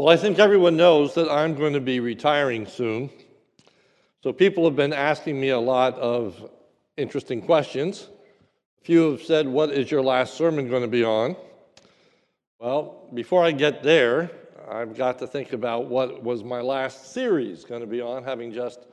[0.00, 3.10] Well, I think everyone knows that I'm going to be retiring soon.
[4.22, 6.50] So people have been asking me a lot of
[6.96, 8.08] interesting questions.
[8.80, 11.36] A few have said, What is your last sermon going to be on?
[12.58, 14.30] Well, before I get there,
[14.70, 18.54] I've got to think about what was my last series going to be on, having
[18.54, 18.86] just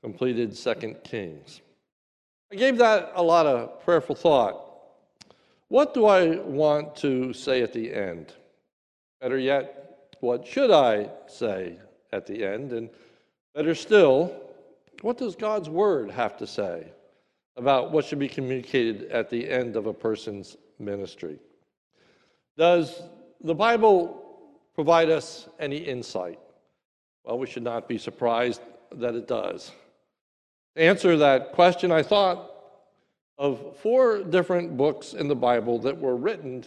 [0.00, 1.60] completed Second Kings.
[2.50, 4.64] I gave that a lot of prayerful thought.
[5.68, 8.32] What do I want to say at the end?
[9.20, 9.83] Better yet,
[10.24, 11.76] what should I say
[12.10, 12.72] at the end?
[12.72, 12.88] And
[13.54, 14.34] better still,
[15.02, 16.86] what does God's word have to say
[17.58, 21.38] about what should be communicated at the end of a person's ministry?
[22.56, 23.02] Does
[23.42, 24.24] the Bible
[24.74, 26.40] provide us any insight?
[27.24, 28.62] Well, we should not be surprised
[28.92, 29.72] that it does.
[30.74, 32.50] To answer that question, I thought
[33.36, 36.64] of four different books in the Bible that were written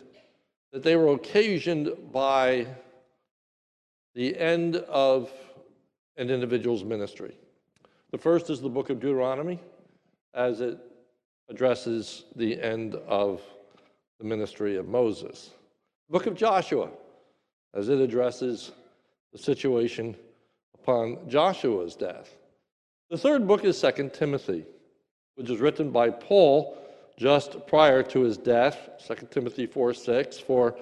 [0.71, 2.67] that they were occasioned by
[4.17, 5.31] the end of
[6.17, 7.37] an individual's ministry.
[8.09, 9.59] The first is the book of Deuteronomy,
[10.33, 10.79] as it
[11.49, 13.43] addresses the end of
[14.17, 15.51] the ministry of Moses.
[16.09, 16.89] The book of Joshua,
[17.75, 18.71] as it addresses
[19.33, 20.15] the situation
[20.73, 22.35] upon Joshua's death.
[23.11, 24.65] The third book is Second Timothy,
[25.35, 26.75] which is written by Paul
[27.17, 30.75] just prior to his death, 2 Timothy 4 6, for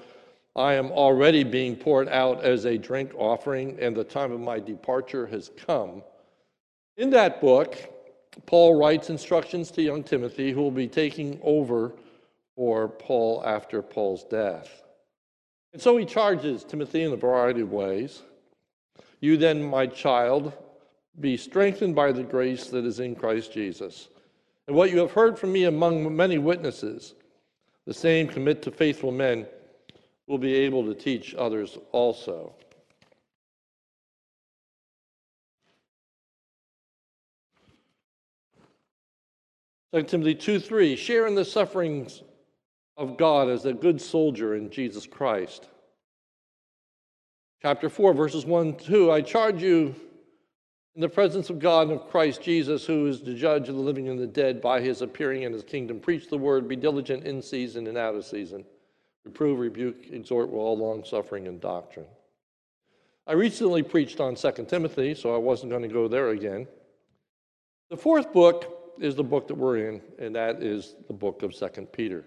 [0.55, 4.59] I am already being poured out as a drink offering, and the time of my
[4.59, 6.01] departure has come.
[6.95, 7.77] In that book,
[8.45, 11.93] Paul writes instructions to young Timothy, who will be taking over
[12.55, 14.83] for Paul after Paul's death.
[15.73, 18.21] And so he charges Timothy in a variety of ways.
[19.19, 20.53] You then, my child,
[21.19, 24.07] be strengthened by the grace that is in Christ Jesus.
[24.67, 27.13] And what you have heard from me among many witnesses,
[27.85, 29.45] the same commit to faithful men
[30.27, 32.55] will be able to teach others also.
[39.93, 42.21] Second Timothy 2 3, share in the sufferings
[42.97, 45.69] of God as a good soldier in Jesus Christ.
[47.61, 49.95] Chapter 4, verses 1 2, I charge you
[50.95, 53.81] in the presence of God and of Christ Jesus, who is the judge of the
[53.81, 57.25] living and the dead, by his appearing in his kingdom, preach the word, be diligent
[57.25, 58.65] in season and out of season.
[59.25, 62.05] Reprove, rebuke, exhort with all long suffering and doctrine.
[63.27, 66.67] I recently preached on 2 Timothy, so I wasn't going to go there again.
[67.89, 71.53] The fourth book is the book that we're in, and that is the book of
[71.55, 72.23] 2 Peter.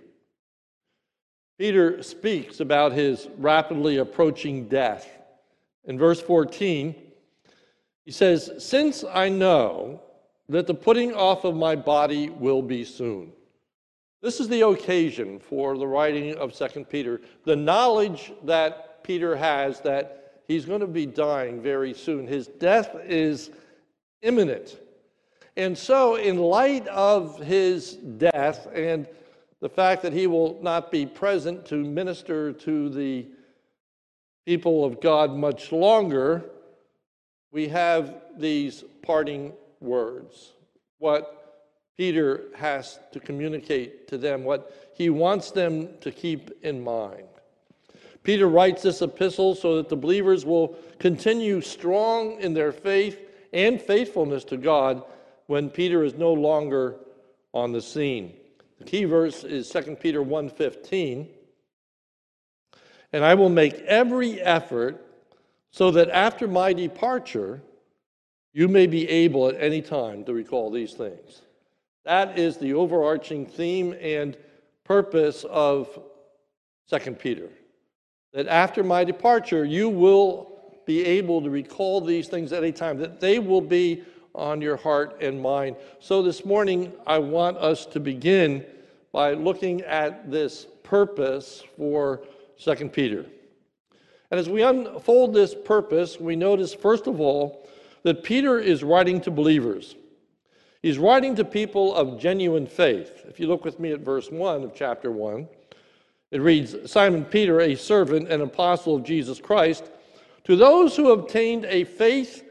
[1.56, 5.08] Peter speaks about his rapidly approaching death.
[5.84, 6.94] In verse 14,
[8.04, 10.00] he says, Since I know
[10.48, 13.32] that the putting off of my body will be soon.
[14.20, 17.20] This is the occasion for the writing of Second Peter.
[17.44, 22.26] The knowledge that Peter has that he's going to be dying very soon.
[22.26, 23.50] His death is
[24.22, 24.76] imminent.
[25.56, 29.06] And so, in light of his death and
[29.60, 33.26] the fact that he will not be present to minister to the
[34.46, 36.44] people of God much longer,
[37.52, 40.52] we have these parting words.
[40.98, 41.37] What
[41.98, 47.24] Peter has to communicate to them what he wants them to keep in mind.
[48.22, 53.18] Peter writes this epistle so that the believers will continue strong in their faith
[53.52, 55.02] and faithfulness to God
[55.46, 56.96] when Peter is no longer
[57.52, 58.34] on the scene.
[58.78, 61.26] The key verse is 2 Peter 1:15.
[63.12, 65.04] And I will make every effort
[65.72, 67.62] so that after my departure
[68.52, 71.42] you may be able at any time to recall these things.
[72.08, 74.34] That is the overarching theme and
[74.82, 75.90] purpose of
[76.88, 77.50] 2 Peter.
[78.32, 82.96] That after my departure, you will be able to recall these things at any time,
[82.96, 84.04] that they will be
[84.34, 85.76] on your heart and mind.
[86.00, 88.64] So this morning, I want us to begin
[89.12, 92.22] by looking at this purpose for
[92.58, 93.26] 2 Peter.
[94.30, 97.68] And as we unfold this purpose, we notice, first of all,
[98.02, 99.94] that Peter is writing to believers.
[100.88, 103.26] He's writing to people of genuine faith.
[103.28, 105.46] If you look with me at verse 1 of chapter 1,
[106.30, 109.90] it reads Simon Peter, a servant and apostle of Jesus Christ,
[110.44, 112.42] to those who obtained a faith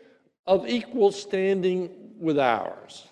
[0.45, 1.89] of equal standing
[2.19, 3.07] with ours.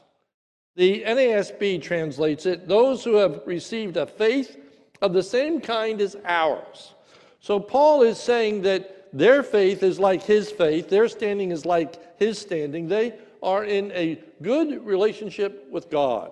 [0.75, 4.59] The NASB translates it those who have received a faith
[5.01, 6.93] of the same kind as ours.
[7.39, 12.19] So Paul is saying that their faith is like his faith, their standing is like
[12.19, 12.87] his standing.
[12.87, 16.31] They are in a good relationship with God.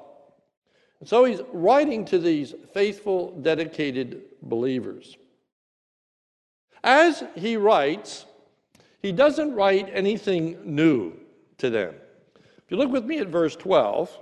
[1.00, 5.18] And so he's writing to these faithful, dedicated believers.
[6.84, 8.26] As he writes,
[9.02, 11.14] he doesn't write anything new
[11.58, 11.96] to them.
[12.36, 14.18] If you look with me at verse 12,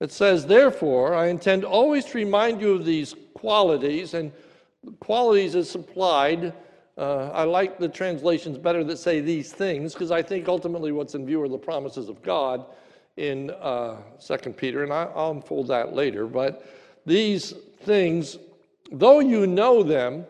[0.00, 4.32] it says, Therefore, I intend always to remind you of these qualities, and
[5.00, 6.54] qualities is supplied.
[6.96, 11.14] Uh, I like the translations better that say these things, because I think ultimately what's
[11.14, 12.64] in view are the promises of God
[13.16, 16.26] in uh, 2 Peter, and I, I'll unfold that later.
[16.26, 16.66] But
[17.04, 17.52] these
[17.82, 18.38] things,
[18.90, 20.24] though you know them,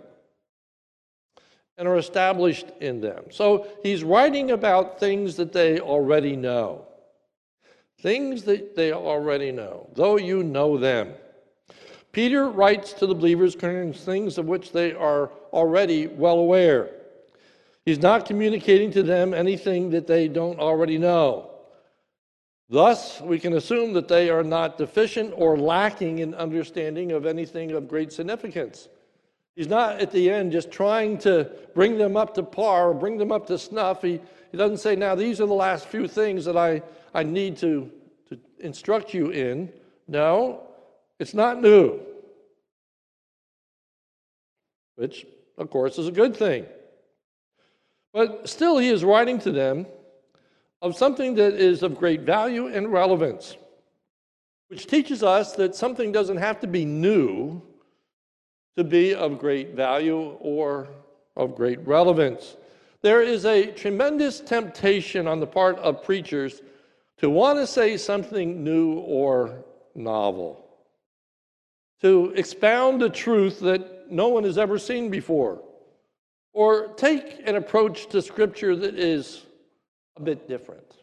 [1.78, 3.24] and are established in them.
[3.30, 6.86] So he's writing about things that they already know.
[8.00, 11.12] Things that they already know, though you know them.
[12.16, 16.88] Peter writes to the believers concerning things of which they are already well aware.
[17.84, 21.50] He's not communicating to them anything that they don't already know.
[22.70, 27.72] Thus, we can assume that they are not deficient or lacking in understanding of anything
[27.72, 28.88] of great significance.
[29.54, 33.18] He's not at the end just trying to bring them up to par or bring
[33.18, 34.00] them up to snuff.
[34.00, 36.80] He, he doesn't say, now these are the last few things that I,
[37.12, 37.92] I need to,
[38.30, 39.70] to instruct you in.
[40.08, 40.62] No,
[41.18, 42.00] it's not new,
[44.96, 45.26] which,
[45.58, 46.66] of course, is a good thing.
[48.12, 49.86] But still, he is writing to them
[50.82, 53.56] of something that is of great value and relevance,
[54.68, 57.62] which teaches us that something doesn't have to be new
[58.76, 60.88] to be of great value or
[61.36, 62.56] of great relevance.
[63.02, 66.60] There is a tremendous temptation on the part of preachers
[67.18, 69.64] to want to say something new or
[69.94, 70.65] novel,
[72.02, 75.62] to expound a truth that no one has ever seen before,
[76.52, 79.44] or take an approach to Scripture that is
[80.16, 80.94] a bit different.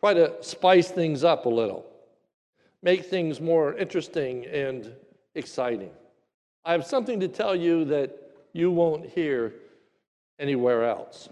[0.00, 1.86] Try to spice things up a little,
[2.82, 4.92] make things more interesting and
[5.34, 5.90] exciting.
[6.64, 8.16] I have something to tell you that
[8.52, 9.54] you won't hear
[10.38, 11.28] anywhere else.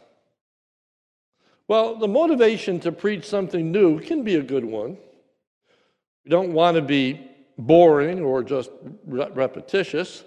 [1.67, 4.97] Well, the motivation to preach something new can be a good one.
[6.25, 7.28] We don't want to be
[7.59, 8.71] boring or just
[9.07, 10.25] re- repetitious.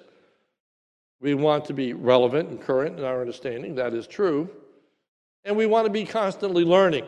[1.22, 3.76] We want to be relevant and current in our understanding.
[3.76, 4.50] That is true.
[5.46, 7.06] And we want to be constantly learning.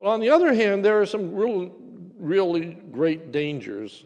[0.00, 1.72] But on the other hand, there are some real,
[2.18, 4.04] really great dangers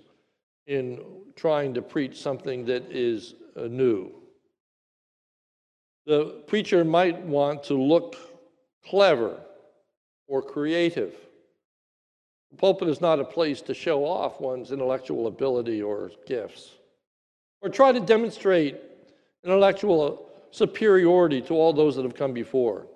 [0.66, 1.00] in
[1.34, 4.12] trying to preach something that is uh, new.
[6.06, 8.16] The preacher might want to look
[8.84, 9.40] clever
[10.26, 11.14] or creative.
[12.52, 16.70] The pulpit is not a place to show off one's intellectual ability or gifts,
[17.60, 18.80] or try to demonstrate
[19.42, 22.86] intellectual superiority to all those that have come before.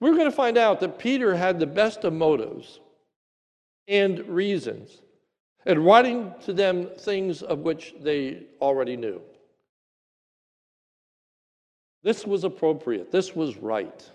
[0.00, 2.78] We're going to find out that Peter had the best of motives
[3.88, 5.00] and reasons
[5.64, 9.20] and writing to them things of which they already knew.
[12.02, 14.10] This was appropriate, this was right.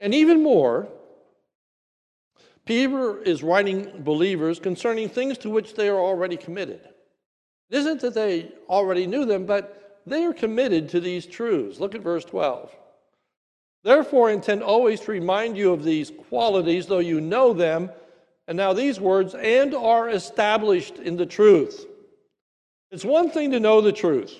[0.00, 0.88] And even more,
[2.64, 6.80] Peter is writing believers concerning things to which they are already committed.
[7.70, 11.80] It isn't that they already knew them, but they are committed to these truths.
[11.80, 12.70] Look at verse 12.
[13.84, 17.90] Therefore, I intend always to remind you of these qualities, though you know them
[18.48, 21.86] and now these words, and are established in the truth.
[22.90, 24.34] It's one thing to know the truth,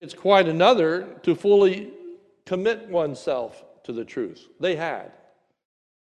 [0.00, 1.90] it's quite another to fully
[2.44, 4.46] commit oneself to the truth.
[4.60, 5.12] They had.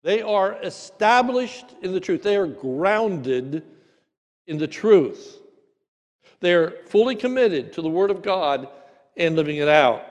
[0.03, 3.63] They are established in the truth, they are grounded
[4.47, 5.39] in the truth.
[6.41, 8.67] They're fully committed to the Word of God
[9.15, 10.05] and living it out.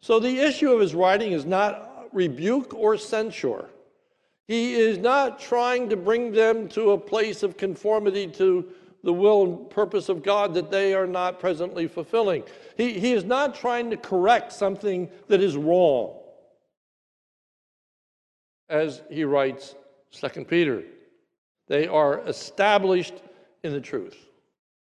[0.00, 3.66] So the issue of his writing is not rebuke or censure.
[4.48, 8.68] He is not trying to bring them to a place of conformity to
[9.02, 12.42] the will and purpose of God that they are not presently fulfilling.
[12.76, 16.18] He, he is not trying to correct something that is wrong.
[18.68, 19.74] As he writes,
[20.12, 20.82] 2 Peter,
[21.68, 23.22] they are established
[23.62, 24.16] in the truth.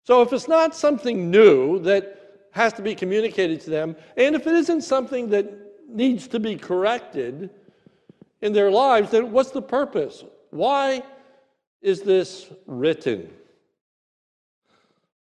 [0.05, 4.47] So if it's not something new that has to be communicated to them, and if
[4.47, 5.53] it isn't something that
[5.89, 7.51] needs to be corrected,
[8.43, 10.25] in their lives, then what's the purpose?
[10.51, 11.03] Why
[11.83, 13.31] is this written?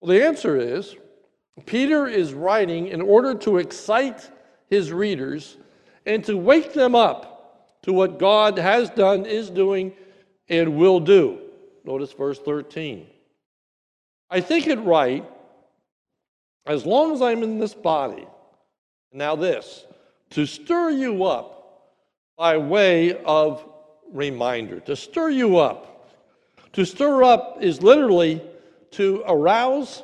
[0.00, 0.96] Well, the answer is
[1.66, 4.30] Peter is writing in order to excite
[4.68, 5.56] his readers
[6.06, 7.33] and to wake them up
[7.84, 9.92] to what God has done, is doing,
[10.48, 11.38] and will do.
[11.84, 13.06] Notice verse 13.
[14.30, 15.22] I think it right,
[16.64, 18.26] as long as I'm in this body,
[19.12, 19.84] now this,
[20.30, 21.92] to stir you up
[22.38, 23.62] by way of
[24.10, 26.10] reminder, to stir you up.
[26.72, 28.42] To stir up is literally
[28.92, 30.02] to arouse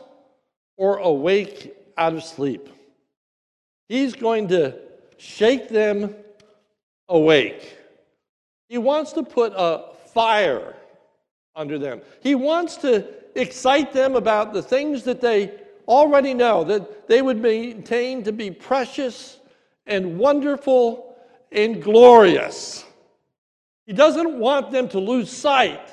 [0.77, 2.69] or awake out of sleep.
[3.89, 4.79] He's going to
[5.17, 6.15] shake them
[7.11, 7.77] awake.
[8.69, 10.75] He wants to put a fire
[11.55, 12.01] under them.
[12.23, 15.53] He wants to excite them about the things that they
[15.87, 19.39] already know, that they would maintain to be precious
[19.87, 21.17] and wonderful
[21.53, 22.85] and glorious.
[23.87, 25.91] He doesn't want them to lose sight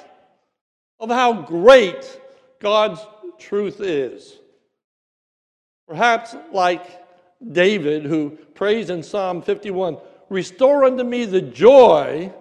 [0.99, 2.19] of how great
[2.59, 2.99] God's
[3.39, 4.37] truth is.
[5.87, 6.85] Perhaps like
[7.51, 9.97] David, who prays in Psalm 51
[10.29, 12.33] Restore unto me the joy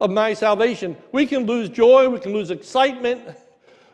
[0.00, 0.96] of my salvation.
[1.12, 3.22] We can lose joy, we can lose excitement,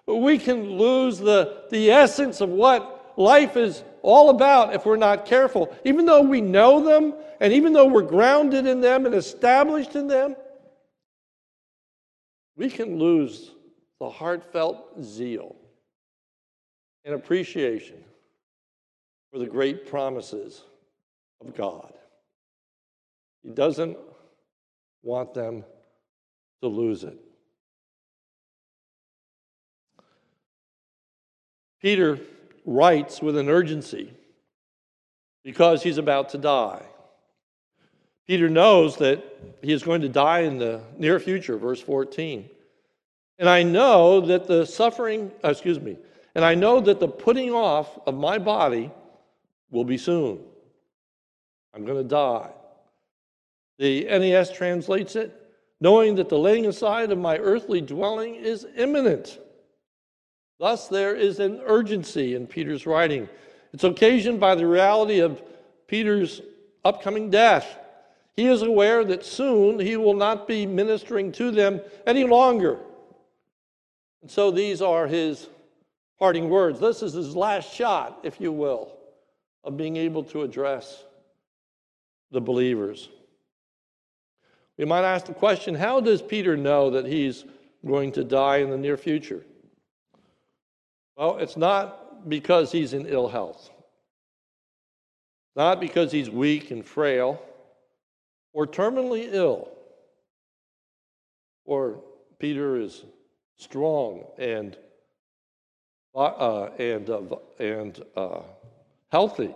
[0.06, 5.26] we can lose the, the essence of what life is all about if we're not
[5.26, 5.74] careful.
[5.84, 10.06] Even though we know them, and even though we're grounded in them and established in
[10.06, 10.36] them,
[12.56, 13.52] we can lose
[14.00, 15.56] the heartfelt zeal
[17.04, 17.96] and appreciation
[19.32, 20.64] for the great promises
[21.40, 21.92] of God.
[23.42, 23.96] He doesn't
[25.02, 25.64] want them
[26.62, 27.18] to lose it.
[31.80, 32.18] Peter
[32.66, 34.12] writes with an urgency
[35.42, 36.84] because he's about to die.
[38.26, 39.24] Peter knows that
[39.62, 42.48] he is going to die in the near future, verse 14.
[43.38, 45.96] And I know that the suffering, excuse me,
[46.34, 48.90] and I know that the putting off of my body
[49.70, 50.40] will be soon.
[51.74, 52.50] I'm going to die.
[53.80, 55.34] The NAS translates it
[55.80, 59.38] knowing that the laying aside of my earthly dwelling is imminent.
[60.58, 63.26] Thus, there is an urgency in Peter's writing.
[63.72, 65.42] It's occasioned by the reality of
[65.86, 66.42] Peter's
[66.84, 67.78] upcoming death.
[68.36, 72.78] He is aware that soon he will not be ministering to them any longer.
[74.20, 75.48] And so these are his
[76.18, 76.78] parting words.
[76.78, 78.92] This is his last shot, if you will,
[79.64, 81.04] of being able to address
[82.30, 83.08] the believers.
[84.80, 87.44] We might ask the question how does Peter know that he's
[87.86, 89.44] going to die in the near future?
[91.18, 93.68] Well, it's not because he's in ill health,
[95.54, 97.42] not because he's weak and frail
[98.54, 99.68] or terminally ill,
[101.66, 102.02] or
[102.38, 103.04] Peter is
[103.58, 104.78] strong and
[106.14, 107.20] uh, and uh,
[107.58, 108.40] and uh,
[109.12, 109.54] healthy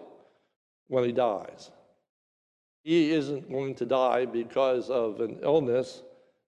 [0.89, 1.71] when he dies.
[2.85, 6.03] He isn't going to die because of an illness.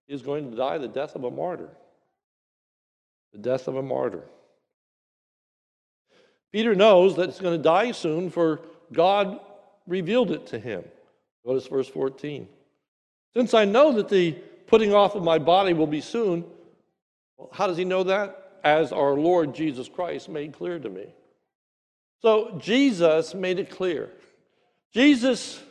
[0.07, 1.71] He's going to die the death of a martyr.
[3.33, 4.23] The death of a martyr.
[6.53, 8.61] Peter knows that he's going to die soon, for
[8.93, 9.41] God
[9.87, 10.85] revealed it to him.
[11.45, 12.47] Notice verse 14.
[13.35, 14.33] Since I know that the
[14.67, 16.45] putting off of my body will be soon,
[17.39, 18.59] well, how does he know that?
[18.63, 21.15] As our Lord Jesus Christ made clear to me.
[22.21, 24.11] So Jesus made it clear.
[24.93, 25.63] Jesus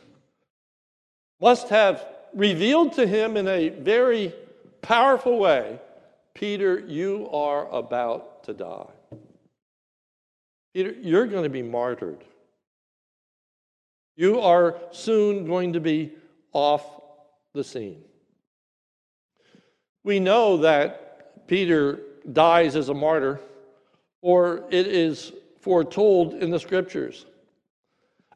[1.40, 4.34] must have revealed to him in a very
[4.82, 5.78] powerful way
[6.36, 8.90] Peter, you are about to die.
[10.74, 12.22] Peter, you're going to be martyred.
[14.16, 16.12] You are soon going to be
[16.52, 16.84] off
[17.54, 18.04] the scene.
[20.04, 22.00] We know that Peter
[22.30, 23.40] dies as a martyr,
[24.20, 27.24] or it is foretold in the scriptures.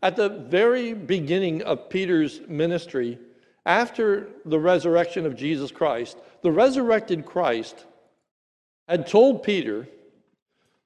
[0.03, 3.19] At the very beginning of Peter's ministry,
[3.67, 7.87] after the resurrection of Jesus Christ, the resurrected Christ
[8.89, 9.87] had told Peter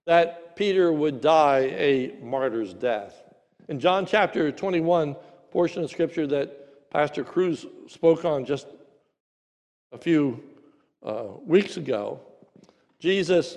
[0.06, 3.23] that Peter would die a martyr's death.
[3.68, 5.16] In John chapter 21,
[5.50, 8.66] portion of scripture that Pastor Cruz spoke on just
[9.92, 10.42] a few
[11.02, 12.21] uh, weeks ago,
[12.99, 13.56] Jesus,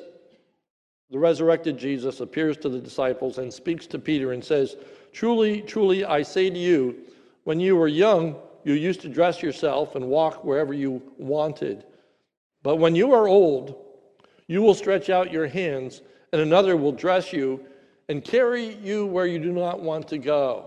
[1.10, 4.76] the resurrected Jesus, appears to the disciples and speaks to Peter and says,
[5.12, 6.96] Truly, truly, I say to you,
[7.44, 11.86] when you were young, you used to dress yourself and walk wherever you wanted.
[12.64, 13.76] But when you are old,
[14.48, 17.66] you will stretch out your hands, and another will dress you
[18.10, 20.66] and carry you where you do not want to go.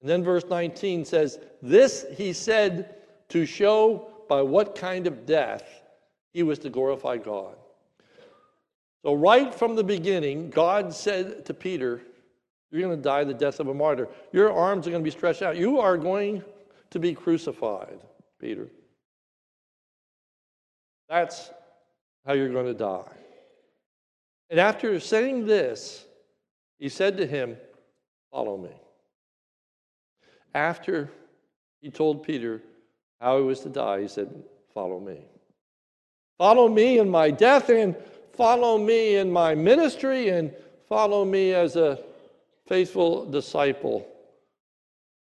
[0.00, 2.96] And then verse 19 says, This he said
[3.30, 5.82] to show by what kind of death
[6.32, 7.56] he was to glorify God.
[9.02, 12.02] So, right from the beginning, God said to Peter,
[12.74, 14.08] you're going to die the death of a martyr.
[14.32, 15.56] Your arms are going to be stretched out.
[15.56, 16.42] You are going
[16.90, 18.00] to be crucified,
[18.40, 18.68] Peter.
[21.08, 21.52] That's
[22.26, 23.12] how you're going to die.
[24.50, 26.04] And after saying this,
[26.80, 27.56] he said to him,
[28.32, 28.72] Follow me.
[30.52, 31.08] After
[31.80, 32.60] he told Peter
[33.20, 35.20] how he was to die, he said, Follow me.
[36.38, 37.94] Follow me in my death and
[38.32, 40.52] follow me in my ministry and
[40.88, 42.00] follow me as a
[42.66, 44.06] faithful disciple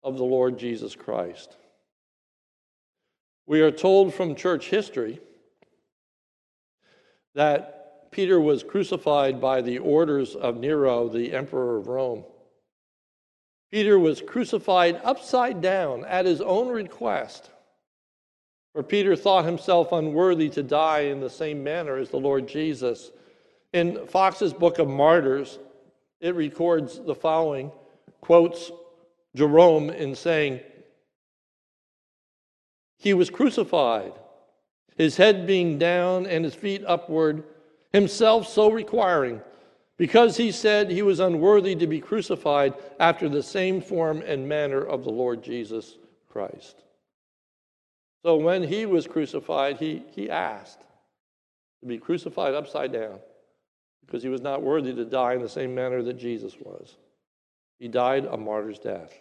[0.02, 1.56] of the Lord Jesus Christ.
[3.46, 5.20] We are told from church history
[7.34, 12.24] that Peter was crucified by the orders of Nero, the emperor of Rome.
[13.70, 17.50] Peter was crucified upside down at his own request,
[18.74, 23.10] for Peter thought himself unworthy to die in the same manner as the Lord Jesus.
[23.72, 25.58] In Foxe's Book of Martyrs,
[26.22, 27.72] it records the following
[28.22, 28.70] quotes
[29.34, 30.60] Jerome in saying,
[32.96, 34.12] He was crucified,
[34.96, 37.42] his head being down and his feet upward,
[37.92, 39.40] himself so requiring
[39.98, 44.80] because he said he was unworthy to be crucified after the same form and manner
[44.80, 45.96] of the Lord Jesus
[46.30, 46.82] Christ.
[48.24, 50.80] So when he was crucified, he, he asked
[51.80, 53.18] to be crucified upside down
[54.04, 56.96] because he was not worthy to die in the same manner that Jesus was.
[57.78, 59.12] He died a martyr's death.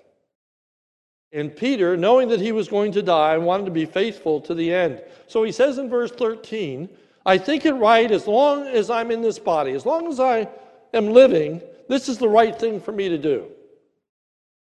[1.33, 4.73] And Peter, knowing that he was going to die, wanted to be faithful to the
[4.73, 5.01] end.
[5.27, 6.89] So he says in verse 13,
[7.25, 10.49] I think it right as long as I'm in this body, as long as I
[10.93, 13.47] am living, this is the right thing for me to do.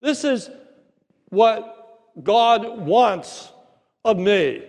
[0.02, 0.50] This is
[1.30, 3.52] what God wants
[4.06, 4.64] of me.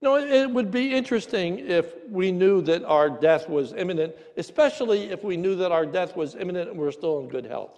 [0.00, 5.10] You know, it would be interesting if we knew that our death was imminent, especially
[5.10, 7.76] if we knew that our death was imminent and we're still in good health.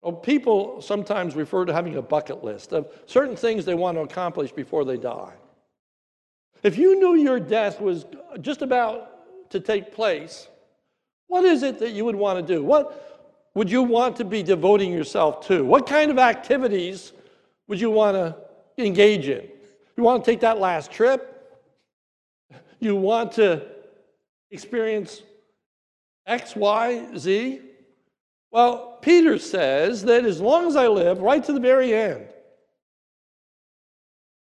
[0.00, 4.02] Well, people sometimes refer to having a bucket list of certain things they want to
[4.02, 5.34] accomplish before they die.
[6.62, 8.06] If you knew your death was
[8.40, 10.48] just about to take place,
[11.26, 12.62] what is it that you would want to do?
[12.62, 15.64] What would you want to be devoting yourself to?
[15.64, 17.12] What kind of activities
[17.68, 18.36] would you want to
[18.82, 19.48] engage in?
[19.96, 21.32] You want to take that last trip?
[22.80, 23.66] You want to
[24.50, 25.22] experience
[26.26, 27.60] X, Y, Z?
[28.50, 32.26] Well, Peter says that as long as I live, right to the very end,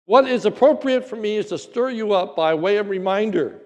[0.05, 3.61] what is appropriate for me is to stir you up by way of reminder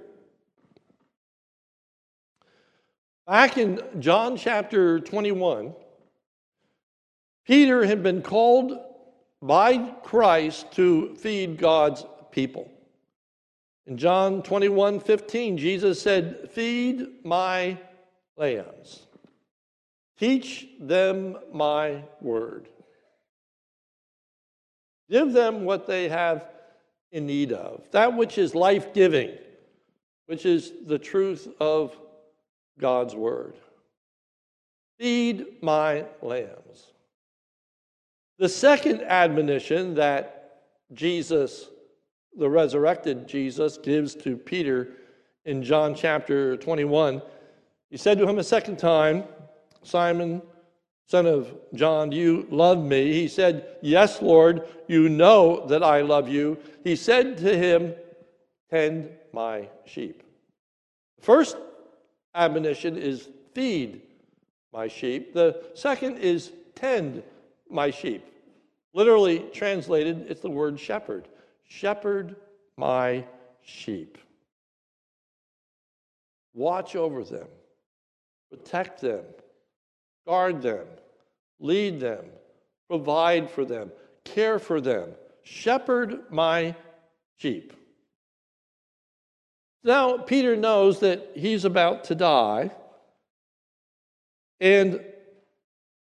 [3.29, 5.75] Back in John chapter 21,
[7.45, 8.75] Peter had been called
[9.41, 12.69] by Christ to feed God's people.
[13.87, 17.77] In John 21 15, Jesus said, Feed my
[18.37, 19.07] lambs,
[20.17, 22.69] teach them my word,
[25.09, 26.45] give them what they have
[27.11, 29.31] in need of, that which is life giving,
[30.27, 31.97] which is the truth of
[32.79, 33.55] God's word.
[34.99, 36.93] Feed my lambs.
[38.39, 40.61] The second admonition that
[40.93, 41.67] Jesus,
[42.37, 44.93] the resurrected Jesus, gives to Peter
[45.43, 47.21] in John chapter 21,
[47.89, 49.25] he said to him a second time,
[49.83, 50.41] Simon,
[51.05, 53.11] son of John, do you love me?
[53.11, 56.57] He said, Yes, Lord, you know that I love you.
[56.85, 57.93] He said to him,
[58.69, 60.23] Tend my sheep.
[61.19, 61.57] First
[62.33, 64.01] admonition is feed
[64.71, 65.33] my sheep.
[65.33, 67.21] The second is tend
[67.69, 68.25] my sheep.
[68.93, 71.27] Literally translated, it's the word shepherd.
[71.67, 72.35] Shepherd
[72.77, 73.25] my
[73.61, 74.17] sheep.
[76.53, 77.47] Watch over them,
[78.49, 79.23] protect them,
[80.25, 80.87] guard them,
[81.59, 82.25] lead them,
[82.89, 83.91] provide for them,
[84.23, 85.11] care for them.
[85.43, 86.75] Shepherd my
[87.37, 87.73] sheep.
[89.83, 92.71] Now, Peter knows that he's about to die,
[94.59, 95.01] and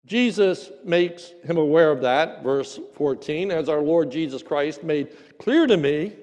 [0.07, 5.67] Jesus makes him aware of that, verse 14, as our Lord Jesus Christ made clear
[5.67, 6.17] to me.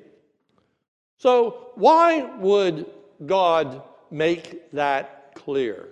[1.17, 2.87] So, why would
[3.25, 5.87] God make that clear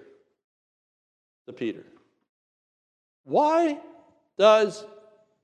[1.47, 1.85] to Peter?
[3.23, 3.79] Why
[4.37, 4.83] does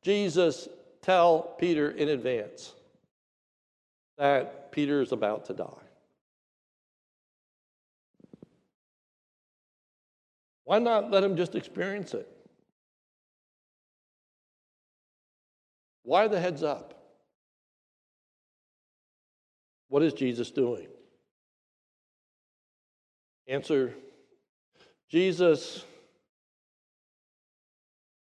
[0.04, 0.68] Jesus
[1.02, 2.74] tell Peter in advance
[4.18, 5.66] that Peter is about to die?
[10.72, 12.26] Why not let him just experience it?
[16.04, 16.94] Why the heads up?
[19.90, 20.88] What is Jesus doing?
[23.50, 23.94] Answer
[25.10, 25.84] Jesus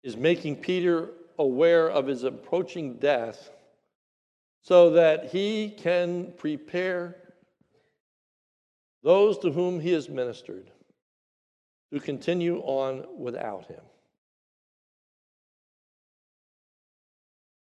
[0.04, 3.52] is making Peter aware of his approaching death
[4.64, 7.18] so that he can prepare
[9.04, 10.72] those to whom he has ministered
[11.92, 13.82] who continue on without him.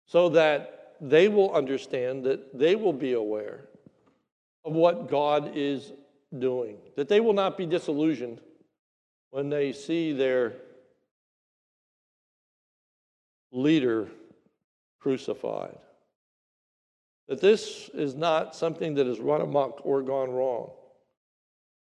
[0.06, 3.64] So that they will understand that they will be aware
[4.64, 5.92] of what God is
[6.38, 8.40] doing, that they will not be disillusioned
[9.30, 10.54] when they see their
[13.52, 14.08] leader
[15.00, 15.76] crucified.
[17.28, 20.70] That this is not something that has run amok or gone wrong.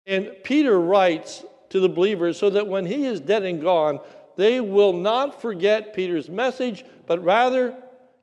[0.06, 4.00] And Peter writes to the believers so that when he is dead and gone,
[4.36, 7.74] they will not forget Peter's message, but rather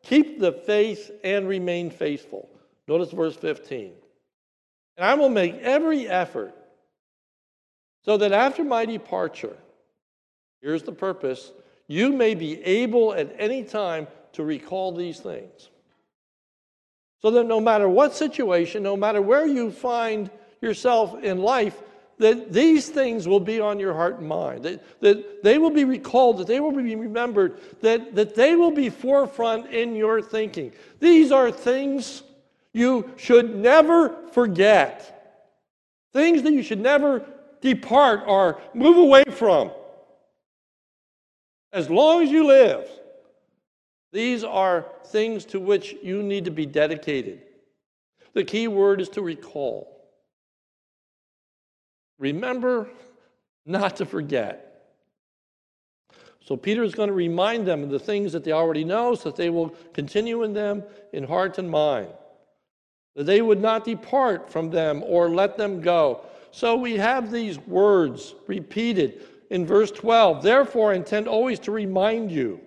[0.04, 2.50] keep the faith and remain faithful.
[2.88, 3.94] Notice verse 15.
[4.98, 6.54] And I will make every effort
[8.04, 9.58] so that after my departure,
[10.62, 11.52] here's the purpose,
[11.88, 15.70] you may be able at any time to recall these things.
[17.22, 20.30] So that no matter what situation, no matter where you find
[20.62, 21.82] yourself in life,
[22.20, 25.84] that these things will be on your heart and mind, that, that they will be
[25.84, 30.72] recalled, that they will be remembered, that, that they will be forefront in your thinking.
[31.00, 32.24] These are things
[32.74, 35.40] you should never forget,
[36.14, 37.26] things that you should never
[37.62, 39.72] depart or move away from.
[41.72, 42.90] As long as you live,
[44.12, 47.42] these are things to which you need to be dedicated.
[48.34, 49.97] The key word is to recall.
[52.20, 52.90] Remember
[53.66, 54.64] not to forget.
[56.48, 59.30] So Peter is going to remind them of the things that they already know so
[59.30, 62.08] that they will continue in them in heart and mind.
[63.16, 66.22] That they would not depart from them or let them go.
[66.52, 70.42] So we have these words repeated in verse 12.
[70.42, 72.62] Therefore, I intend always to remind you.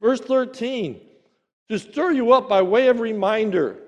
[0.00, 1.00] Verse 13,
[1.68, 3.81] to stir you up by way of reminder.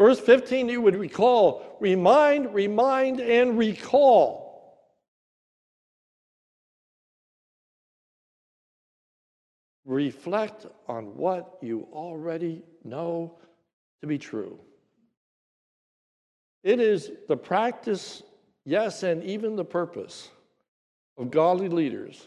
[0.00, 4.80] Verse 15, you would recall, remind, remind, and recall.
[9.84, 13.36] Reflect on what you already know
[14.00, 14.58] to be true.
[16.64, 18.22] It is the practice
[18.64, 20.30] yes, and even the purpose
[21.18, 22.26] of godly leaders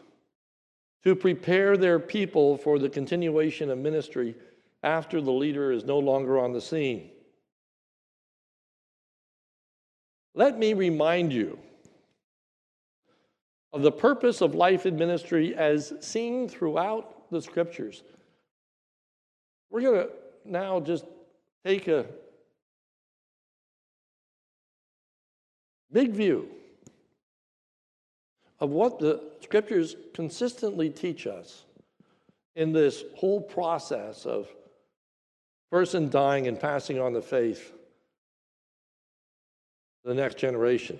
[1.04, 4.36] to prepare their people for the continuation of ministry
[4.84, 7.10] after the leader is no longer on the scene.
[10.36, 11.60] Let me remind you
[13.72, 18.04] of the purpose of life in ministry as seen throughout the scriptures.
[19.70, 20.10] We're going to
[20.46, 21.06] now just
[21.66, 22.06] take a
[25.92, 26.50] big view
[28.60, 31.64] of what the scriptures consistently teach us
[32.56, 34.48] in this whole process of
[35.72, 37.74] person dying and passing on the faith
[40.04, 41.00] the next generation.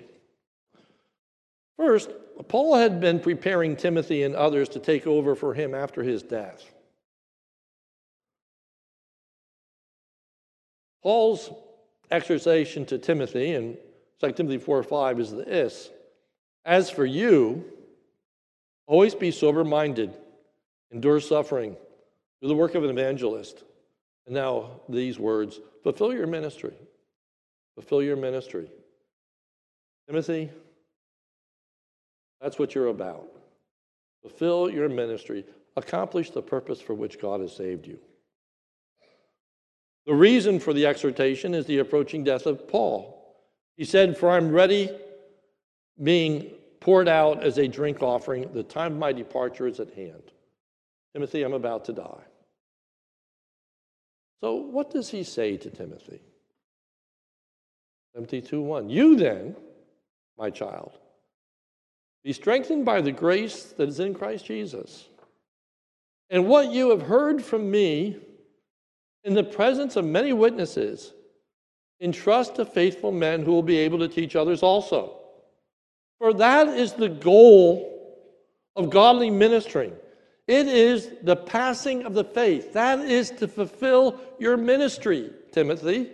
[1.76, 2.10] First,
[2.48, 6.62] Paul had been preparing Timothy and others to take over for him after his death.
[11.02, 11.50] Paul's
[12.10, 13.76] exhortation to Timothy in
[14.20, 15.90] 2 Timothy 4 5 is this
[16.64, 17.64] As for you,
[18.86, 20.16] always be sober minded,
[20.92, 21.76] endure suffering,
[22.40, 23.64] do the work of an evangelist.
[24.26, 26.72] And now these words fulfill your ministry.
[27.74, 28.70] Fulfill your ministry.
[30.06, 30.50] Timothy,
[32.40, 33.26] that's what you're about.
[34.22, 35.44] Fulfill your ministry,
[35.76, 37.98] accomplish the purpose for which God has saved you.
[40.06, 43.36] The reason for the exhortation is the approaching death of Paul.
[43.76, 44.90] He said, For I'm ready,
[46.02, 48.52] being poured out as a drink offering.
[48.52, 50.22] The time of my departure is at hand.
[51.14, 52.24] Timothy, I'm about to die.
[54.42, 56.20] So, what does he say to Timothy?
[58.14, 58.90] Timothy 2 1.
[58.90, 59.56] You then,
[60.38, 60.98] my child,
[62.22, 65.08] be strengthened by the grace that is in Christ Jesus.
[66.30, 68.16] And what you have heard from me
[69.24, 71.12] in the presence of many witnesses,
[72.00, 75.18] entrust to faithful men who will be able to teach others also.
[76.18, 77.90] For that is the goal
[78.76, 79.92] of godly ministering.
[80.46, 82.74] It is the passing of the faith.
[82.74, 86.10] That is to fulfill your ministry, Timothy.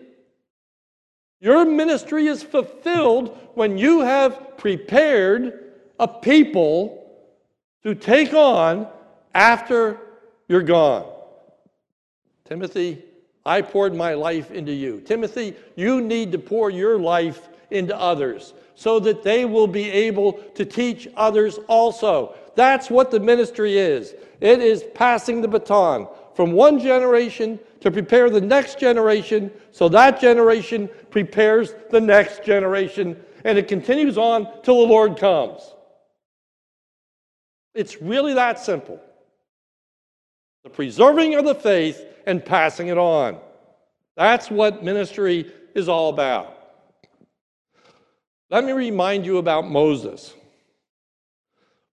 [1.41, 7.11] Your ministry is fulfilled when you have prepared a people
[7.83, 8.87] to take on
[9.35, 9.99] after
[10.49, 11.07] you're gone.
[12.45, 13.03] Timothy,
[13.47, 15.01] I poured my life into you.
[15.01, 20.35] Timothy, you need to pour your life into others so that they will be able
[20.55, 22.35] to teach others also.
[22.55, 26.09] That's what the ministry is it is passing the baton
[26.41, 33.15] from one generation to prepare the next generation so that generation prepares the next generation
[33.45, 35.61] and it continues on till the Lord comes.
[37.75, 38.99] It's really that simple.
[40.65, 43.39] The preserving of the faith and passing it on.
[44.17, 46.57] That's what ministry is all about.
[48.49, 50.33] Let me remind you about Moses.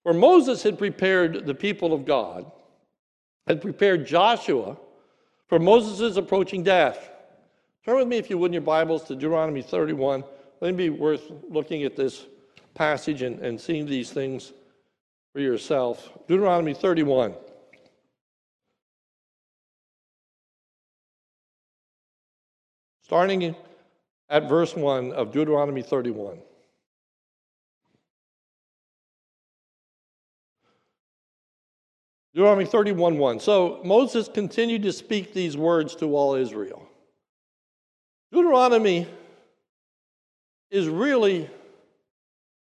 [0.03, 2.49] For Moses had prepared the people of God
[3.47, 4.77] had prepared Joshua
[5.47, 7.09] for Moses' approaching death.
[7.85, 10.23] Turn with me, if you would, in your Bibles to Deuteronomy 31.
[10.59, 12.25] Let me be worth looking at this
[12.73, 14.51] passage and, and seeing these things
[15.31, 16.09] for yourself.
[16.27, 17.33] Deuteronomy 31.
[23.01, 23.55] Starting
[24.29, 26.39] at verse 1 of Deuteronomy 31.
[32.37, 33.39] Deuteronomy 31 1.
[33.39, 36.87] So Moses continued to speak these words to all Israel.
[38.31, 39.07] Deuteronomy
[40.69, 41.49] is really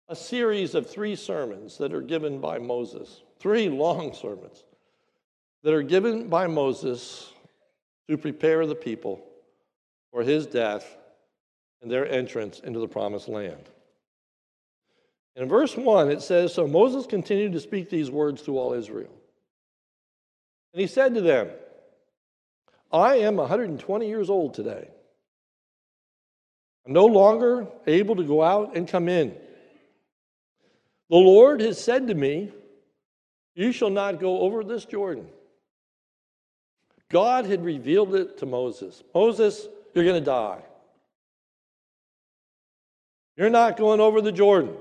[0.07, 4.63] a series of three sermons that are given by Moses, three long sermons
[5.63, 7.33] that are given by Moses
[8.07, 9.25] to prepare the people
[10.11, 10.85] for his death
[11.81, 13.71] and their entrance into the promised land.
[15.35, 19.09] In verse 1, it says So Moses continued to speak these words to all Israel.
[20.73, 21.49] And he said to them,
[22.91, 24.89] I am 120 years old today.
[26.85, 29.35] I'm no longer able to go out and come in.
[31.09, 32.51] The Lord has said to me,
[33.55, 35.27] You shall not go over this Jordan.
[37.09, 40.61] God had revealed it to Moses Moses, you're going to die.
[43.37, 44.75] You're not going over the Jordan.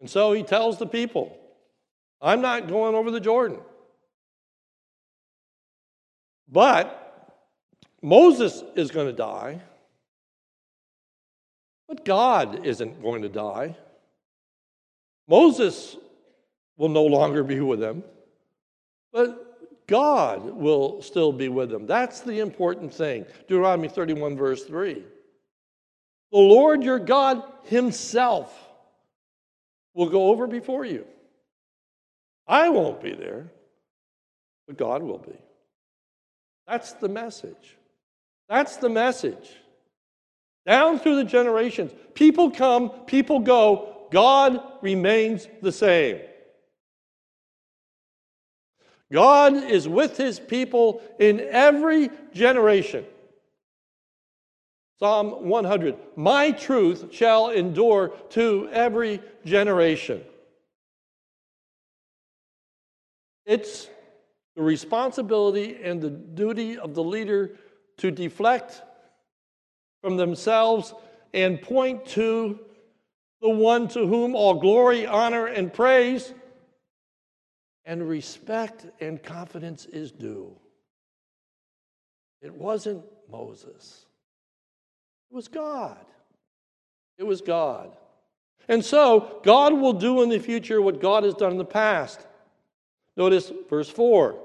[0.00, 1.38] And so he tells the people,
[2.20, 3.58] I'm not going over the Jordan.
[6.48, 7.02] But
[8.02, 9.60] Moses is going to die.
[11.88, 13.76] But God isn't going to die.
[15.28, 15.96] Moses
[16.76, 18.04] will no longer be with them,
[19.12, 21.86] but God will still be with them.
[21.86, 23.24] That's the important thing.
[23.48, 25.02] Deuteronomy 31, verse 3.
[26.32, 28.52] The Lord your God Himself
[29.94, 31.06] will go over before you.
[32.46, 33.46] I won't be there,
[34.66, 35.36] but God will be.
[36.66, 37.76] That's the message.
[38.48, 39.50] That's the message.
[40.66, 46.20] Down through the generations, people come, people go, God remains the same.
[49.12, 53.04] God is with his people in every generation.
[54.98, 60.22] Psalm 100 My truth shall endure to every generation.
[63.44, 63.88] It's
[64.56, 67.52] the responsibility and the duty of the leader
[67.98, 68.82] to deflect
[70.02, 70.94] from themselves
[71.34, 72.58] and point to
[73.42, 76.32] the one to whom all glory, honor, and praise
[77.84, 80.56] and respect and confidence is due.
[82.40, 84.06] It wasn't Moses,
[85.30, 86.04] it was God.
[87.18, 87.96] It was God.
[88.68, 92.26] And so, God will do in the future what God has done in the past.
[93.16, 94.38] Notice verse 4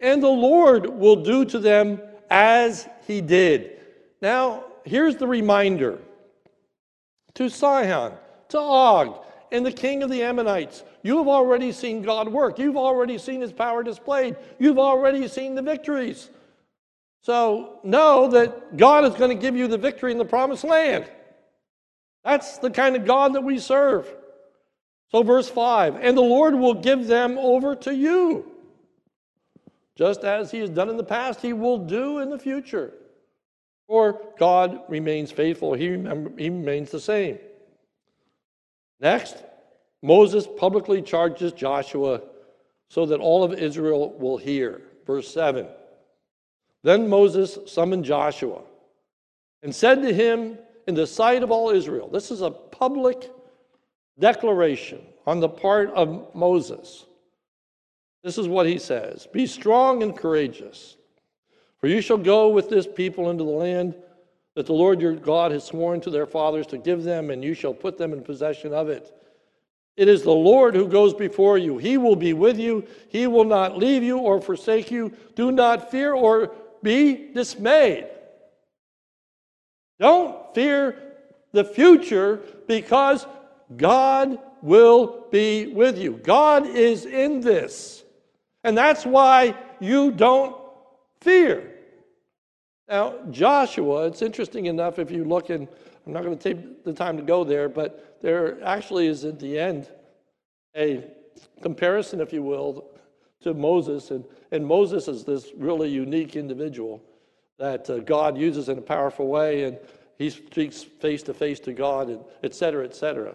[0.00, 3.80] and the Lord will do to them as he did.
[4.22, 5.98] Now, here's the reminder
[7.34, 8.12] to Sihon,
[8.48, 10.84] to Og, and the king of the Ammonites.
[11.02, 12.58] You have already seen God work.
[12.58, 14.36] You've already seen his power displayed.
[14.58, 16.30] You've already seen the victories.
[17.22, 21.10] So know that God is going to give you the victory in the promised land.
[22.24, 24.12] That's the kind of God that we serve.
[25.10, 28.49] So, verse 5 and the Lord will give them over to you.
[30.00, 32.94] Just as he has done in the past, he will do in the future.
[33.86, 37.38] For God remains faithful, he, remember, he remains the same.
[38.98, 39.36] Next,
[40.02, 42.22] Moses publicly charges Joshua
[42.88, 44.80] so that all of Israel will hear.
[45.06, 45.68] Verse 7
[46.82, 48.62] Then Moses summoned Joshua
[49.62, 53.30] and said to him in the sight of all Israel, This is a public
[54.18, 57.04] declaration on the part of Moses.
[58.22, 60.96] This is what he says Be strong and courageous,
[61.78, 63.94] for you shall go with this people into the land
[64.54, 67.54] that the Lord your God has sworn to their fathers to give them, and you
[67.54, 69.14] shall put them in possession of it.
[69.96, 71.78] It is the Lord who goes before you.
[71.78, 72.86] He will be with you.
[73.08, 75.12] He will not leave you or forsake you.
[75.34, 76.52] Do not fear or
[76.82, 78.06] be dismayed.
[79.98, 80.96] Don't fear
[81.52, 83.26] the future because
[83.76, 86.20] God will be with you.
[86.22, 87.99] God is in this.
[88.64, 90.56] And that's why you don't
[91.20, 91.72] fear.
[92.88, 95.68] Now, Joshua, it's interesting enough if you look in,
[96.06, 99.38] I'm not going to take the time to go there, but there actually is at
[99.38, 99.88] the end
[100.76, 101.04] a
[101.62, 102.90] comparison, if you will,
[103.42, 104.10] to Moses.
[104.10, 107.02] And, and Moses is this really unique individual
[107.58, 109.78] that uh, God uses in a powerful way, and
[110.18, 113.34] he speaks face to face to God, and et cetera, et cetera.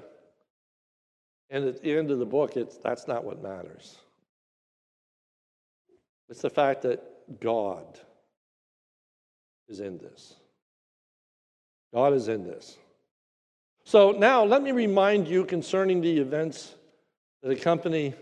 [1.49, 3.97] And at the end of the book, it's, that's not what matters.
[6.29, 7.99] It's the fact that God
[9.67, 10.35] is in this.
[11.93, 12.77] God is in this.
[13.83, 16.75] So now let me remind you concerning the events
[17.43, 18.13] that accompany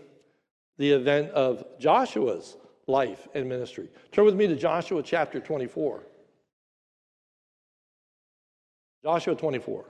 [0.76, 3.88] the event of Joshua's life and ministry.
[4.12, 6.02] Turn with me to Joshua chapter 24.
[9.02, 9.84] Joshua 24.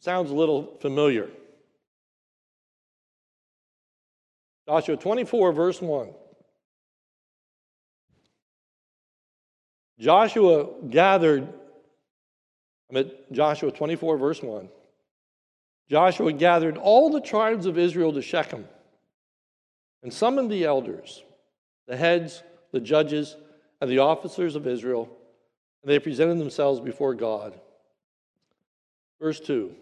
[0.00, 1.28] Sounds a little familiar.
[4.68, 6.10] Joshua 24, verse 1.
[9.98, 11.48] Joshua gathered,
[12.90, 14.68] I'm at Joshua 24, verse 1.
[15.88, 18.68] Joshua gathered all the tribes of Israel to Shechem
[20.02, 21.22] and summoned the elders,
[21.86, 23.36] the heads, the judges,
[23.80, 25.08] and the officers of Israel,
[25.82, 27.58] and they presented themselves before God.
[29.18, 29.74] Verse 2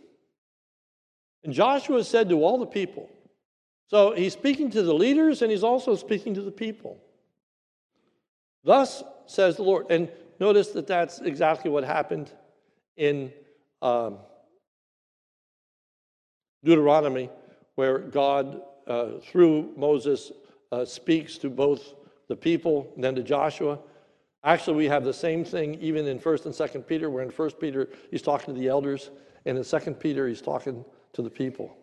[1.43, 3.11] And Joshua said to all the people,
[3.89, 6.99] so he's speaking to the leaders and he's also speaking to the people.
[8.65, 9.87] Thus says the Lord.
[9.91, 12.33] And notice that that's exactly what happened
[12.97, 13.33] in
[13.83, 14.19] um,
[16.65, 17.31] Deuteronomy,
[17.77, 20.33] where God, uh, through Moses,
[20.73, 21.95] uh, speaks to both
[22.29, 23.79] the people and then to Joshua.
[24.43, 27.61] Actually, we have the same thing even in 1st and 2nd Peter, where in 1st
[27.61, 29.11] Peter, he's talking to the elders,
[29.45, 31.77] and in 2nd Peter, he's talking to the people.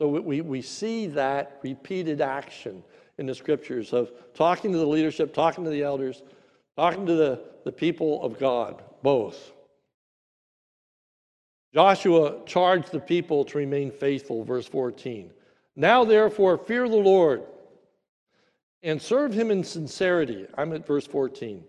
[0.00, 2.82] So we, we see that repeated action
[3.18, 6.22] in the scriptures of talking to the leadership, talking to the elders,
[6.74, 9.52] talking to the, the people of God, both.
[11.74, 15.30] Joshua charged the people to remain faithful, verse 14.
[15.76, 17.42] Now, therefore, fear the Lord
[18.82, 20.46] and serve him in sincerity.
[20.56, 21.62] I'm at verse 14.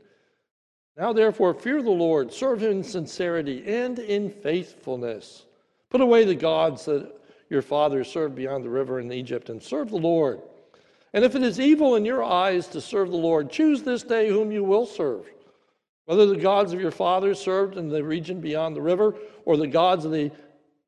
[0.96, 5.48] Now, therefore, fear the Lord, serve him in sincerity and in faithfulness.
[5.90, 7.21] Put away the gods that
[7.52, 10.42] your fathers served beyond the river in Egypt, and serve the Lord.
[11.14, 14.30] And if it is evil in your eyes to serve the Lord, choose this day
[14.30, 15.26] whom you will serve.
[16.06, 19.68] Whether the gods of your fathers served in the region beyond the river, or the
[19.68, 20.32] gods of the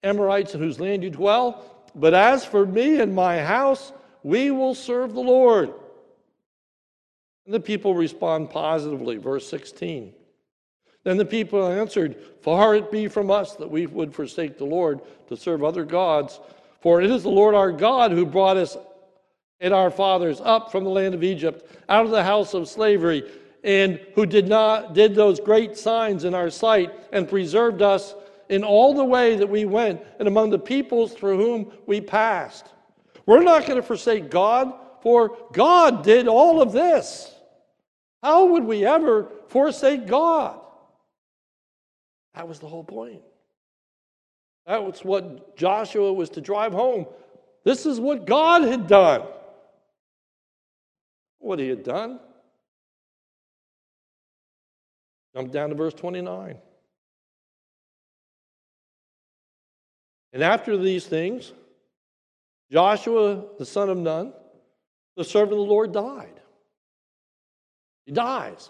[0.04, 1.86] Amorites in whose land you dwell.
[1.96, 3.92] But as for me and my house,
[4.24, 5.74] we will serve the Lord.
[7.46, 9.18] And the people respond positively.
[9.18, 10.14] Verse 16.
[11.04, 15.02] Then the people answered, Far it be from us that we would forsake the Lord
[15.28, 16.40] to serve other gods,
[16.82, 18.78] for it is the Lord our God who brought us
[19.60, 23.24] and our fathers up from the land of Egypt, out of the house of slavery,
[23.64, 28.14] and who did not did those great signs in our sight and preserved us
[28.50, 32.68] in all the way that we went and among the peoples through whom we passed.
[33.26, 37.34] We're not going to forsake God, for God did all of this.
[38.22, 40.60] How would we ever forsake God?
[42.36, 43.22] That was the whole point.
[44.66, 47.06] That was what Joshua was to drive home.
[47.64, 49.24] This is what God had done.
[51.40, 52.20] What he had done.
[55.36, 56.58] Jump down to verse 29.
[60.32, 61.54] And after these things,
[62.72, 64.34] Joshua, the son of Nun,
[65.16, 66.40] the servant of the Lord, died.
[68.06, 68.70] He dies.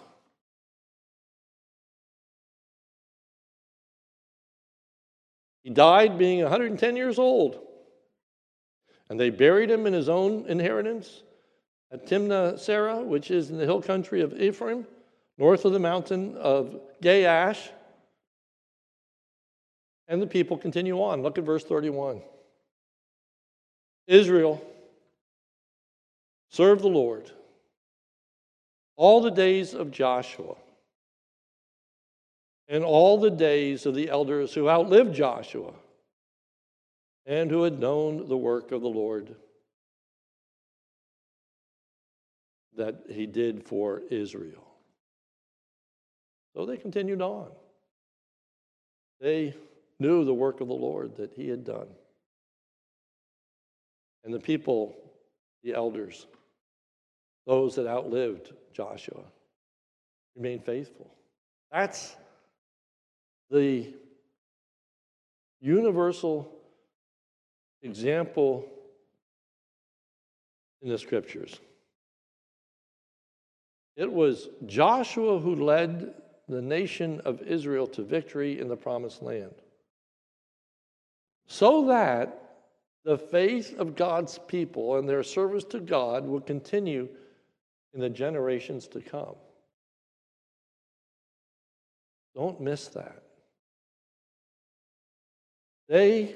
[5.63, 7.59] He died being 110 years old.
[9.09, 11.23] And they buried him in his own inheritance
[11.91, 14.85] at Timnath Serah, which is in the hill country of Ephraim,
[15.37, 17.69] north of the mountain of Gaash.
[20.07, 21.21] And the people continue on.
[21.21, 22.21] Look at verse 31.
[24.07, 24.61] Israel
[26.49, 27.31] served the Lord
[28.95, 30.55] all the days of Joshua
[32.73, 35.73] and all the days of the elders who outlived Joshua
[37.27, 39.35] and who had known the work of the Lord
[42.75, 44.65] that he did for Israel.
[46.55, 47.49] So they continued on.
[49.21, 49.53] They
[49.99, 51.89] knew the work of the Lord that he had done.
[54.25, 54.97] And the people,
[55.63, 56.25] the elders,
[57.45, 59.25] those that outlived Joshua,
[60.35, 61.13] remained faithful.
[61.71, 62.15] That's
[63.49, 63.93] the
[65.61, 66.51] universal
[67.81, 68.65] example
[70.81, 71.59] in the scriptures.
[73.95, 76.13] It was Joshua who led
[76.49, 79.53] the nation of Israel to victory in the promised land.
[81.47, 82.39] So that
[83.05, 87.07] the faith of God's people and their service to God will continue
[87.93, 89.35] in the generations to come.
[92.35, 93.22] Don't miss that.
[95.87, 96.35] They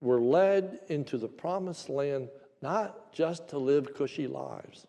[0.00, 2.28] were led into the promised land
[2.62, 4.86] not just to live cushy lives.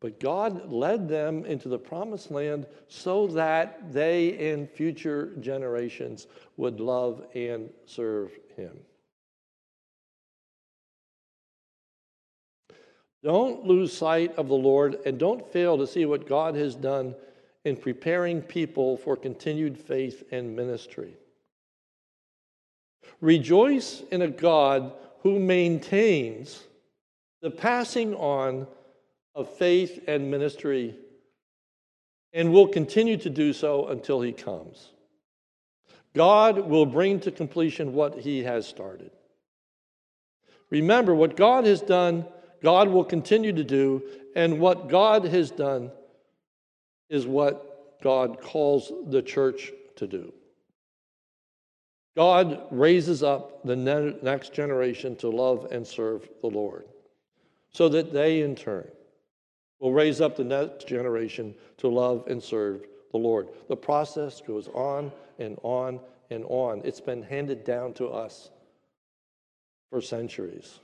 [0.00, 6.26] But God led them into the promised land so that they and future generations
[6.56, 8.76] would love and serve Him.
[13.22, 17.14] Don't lose sight of the Lord and don't fail to see what God has done
[17.64, 21.16] in preparing people for continued faith and ministry.
[23.20, 24.92] Rejoice in a God
[25.22, 26.62] who maintains
[27.42, 28.66] the passing on
[29.34, 30.94] of faith and ministry
[32.32, 34.90] and will continue to do so until he comes.
[36.14, 39.10] God will bring to completion what he has started.
[40.70, 42.26] Remember, what God has done,
[42.62, 44.02] God will continue to do,
[44.34, 45.90] and what God has done
[47.08, 50.32] is what God calls the church to do.
[52.16, 56.86] God raises up the next generation to love and serve the Lord
[57.72, 58.88] so that they, in turn,
[59.80, 63.48] will raise up the next generation to love and serve the Lord.
[63.68, 65.98] The process goes on and on
[66.30, 66.82] and on.
[66.84, 68.50] It's been handed down to us
[69.90, 70.78] for centuries,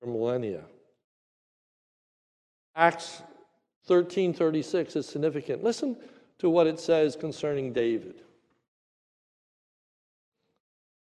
[0.00, 0.64] for millennia.
[2.74, 3.22] Acts
[3.88, 5.64] 13:36 is significant.
[5.64, 5.96] Listen
[6.38, 8.22] to what it says concerning David.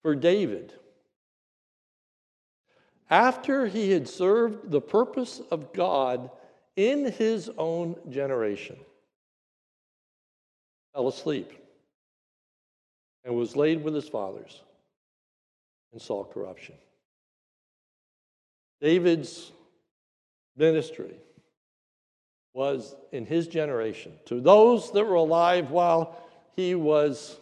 [0.07, 0.73] For David,
[3.11, 6.31] after he had served the purpose of God
[6.77, 8.77] in his own generation,
[10.95, 11.51] fell asleep
[13.25, 14.63] and was laid with his fathers
[15.91, 16.77] and saw corruption.
[18.81, 19.51] David's
[20.57, 21.17] ministry
[22.55, 26.17] was in his generation to those that were alive while
[26.55, 27.41] he was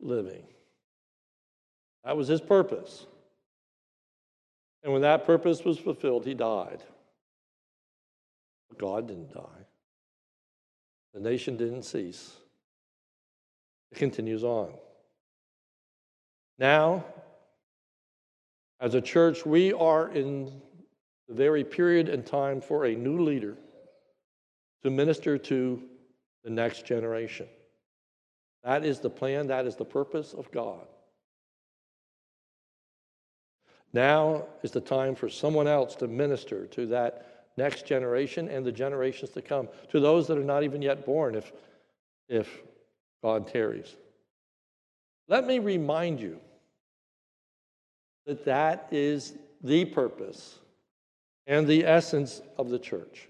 [0.00, 0.44] living.
[2.08, 3.06] That was his purpose.
[4.82, 6.82] And when that purpose was fulfilled, he died.
[8.78, 9.66] God didn't die.
[11.12, 12.32] The nation didn't cease.
[13.92, 14.72] It continues on.
[16.58, 17.04] Now,
[18.80, 20.62] as a church, we are in
[21.28, 23.54] the very period and time for a new leader
[24.82, 25.82] to minister to
[26.42, 27.48] the next generation.
[28.64, 30.86] That is the plan, that is the purpose of God.
[33.92, 38.72] Now is the time for someone else to minister to that next generation and the
[38.72, 41.52] generations to come, to those that are not even yet born if,
[42.28, 42.48] if
[43.22, 43.96] God tarries.
[45.26, 46.38] Let me remind you
[48.26, 50.58] that that is the purpose
[51.46, 53.28] and the essence of the church.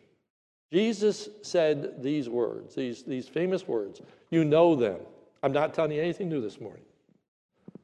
[0.72, 4.02] Jesus said these words, these, these famous words.
[4.30, 5.00] You know them.
[5.42, 6.82] I'm not telling you anything new this morning.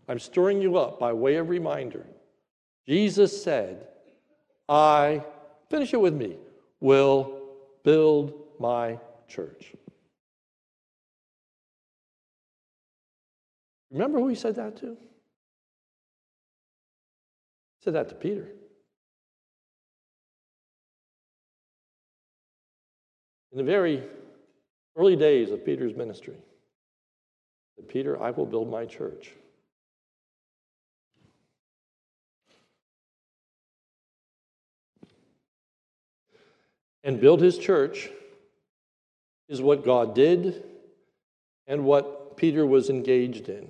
[0.09, 2.05] I'm stirring you up by way of reminder.
[2.87, 3.89] Jesus said,
[4.69, 5.25] I
[5.75, 6.37] Finish it with me.
[6.81, 7.41] Will
[7.83, 9.73] build my church.
[13.91, 14.97] Remember who he said that to?
[17.79, 18.49] He said that to Peter.
[23.51, 24.03] In the very
[24.97, 26.37] early days of Peter's ministry,
[27.89, 29.33] Peter, I will build my church.
[37.05, 38.09] And build his church
[39.49, 40.65] is what God did
[41.67, 43.69] and what Peter was engaged in.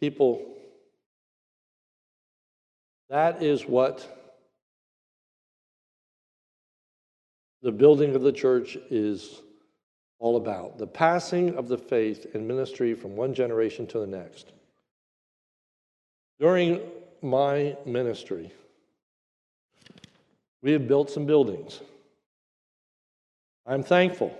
[0.00, 0.44] People,
[3.08, 4.06] that is what
[7.62, 9.40] the building of the church is
[10.18, 14.52] all about the passing of the faith and ministry from one generation to the next.
[16.40, 16.80] During
[17.22, 18.52] my ministry,
[20.64, 21.82] we have built some buildings.
[23.66, 24.30] I'm thankful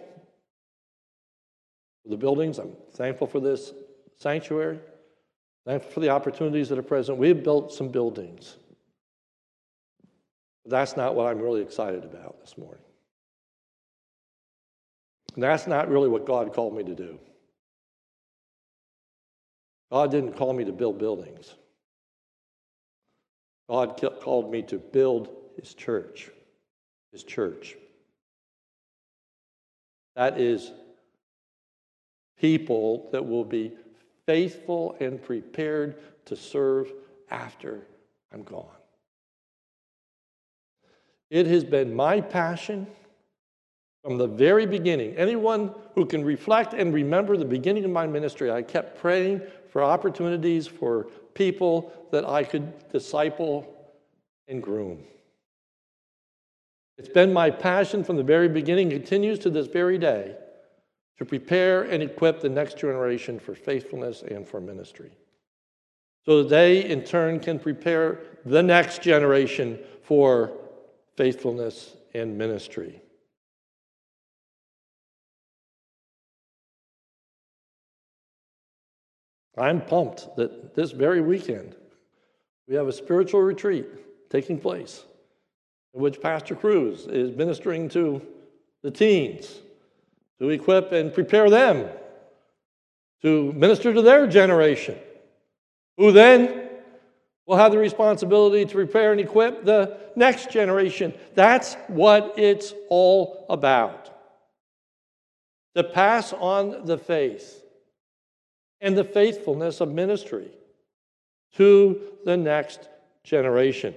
[2.02, 2.58] for the buildings.
[2.58, 3.74] I'm thankful for this
[4.16, 4.78] sanctuary.
[5.66, 7.18] Thankful for the opportunities that are present.
[7.18, 8.56] We have built some buildings.
[10.64, 12.80] But that's not what I'm really excited about this morning.
[15.34, 17.18] And that's not really what God called me to do.
[19.92, 21.54] God didn't call me to build buildings.
[23.68, 26.30] God called me to build his church.
[27.12, 27.76] His church.
[30.16, 30.72] That is
[32.38, 33.72] people that will be
[34.26, 35.96] faithful and prepared
[36.26, 36.92] to serve
[37.30, 37.86] after
[38.32, 38.66] I'm gone.
[41.30, 42.86] It has been my passion
[44.02, 45.16] from the very beginning.
[45.16, 49.40] Anyone who can reflect and remember the beginning of my ministry, I kept praying
[49.70, 53.66] for opportunities for people that I could disciple
[54.46, 55.02] and groom.
[56.96, 60.36] It's been my passion from the very beginning, continues to this very day,
[61.18, 65.10] to prepare and equip the next generation for faithfulness and for ministry.
[66.24, 70.52] So that they, in turn, can prepare the next generation for
[71.16, 73.02] faithfulness and ministry.
[79.56, 81.76] I'm pumped that this very weekend
[82.66, 83.86] we have a spiritual retreat
[84.30, 85.04] taking place
[85.94, 88.20] which Pastor Cruz is ministering to
[88.82, 89.60] the teens
[90.40, 91.88] to equip and prepare them
[93.22, 94.98] to minister to their generation,
[95.96, 96.68] who then
[97.46, 101.14] will have the responsibility to prepare and equip the next generation.
[101.34, 104.10] That's what it's all about.
[105.76, 107.62] To pass on the faith
[108.80, 110.50] and the faithfulness of ministry
[111.54, 112.88] to the next
[113.22, 113.94] generation.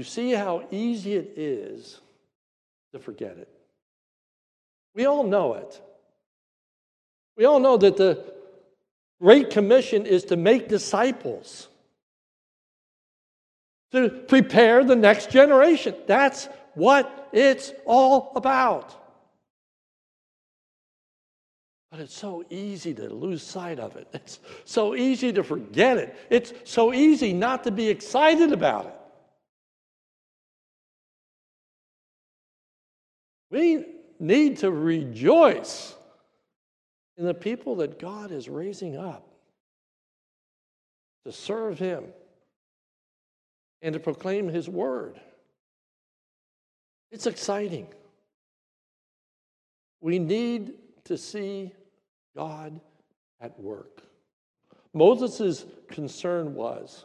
[0.00, 2.00] You see how easy it is
[2.94, 3.50] to forget it.
[4.94, 5.78] We all know it.
[7.36, 8.32] We all know that the
[9.20, 11.68] Great Commission is to make disciples,
[13.92, 15.94] to prepare the next generation.
[16.06, 18.94] That's what it's all about.
[21.90, 24.08] But it's so easy to lose sight of it.
[24.14, 26.16] It's so easy to forget it.
[26.30, 28.94] It's so easy not to be excited about it.
[33.50, 33.84] We
[34.18, 35.94] need to rejoice
[37.16, 39.26] in the people that God is raising up
[41.24, 42.04] to serve Him
[43.82, 45.20] and to proclaim His word.
[47.10, 47.88] It's exciting.
[50.00, 50.74] We need
[51.04, 51.72] to see
[52.36, 52.80] God
[53.40, 54.02] at work.
[54.94, 57.04] Moses' concern was